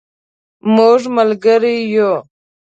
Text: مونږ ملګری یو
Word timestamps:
مونږ 0.75 1.01
ملګری 1.17 1.77
یو 1.93 2.11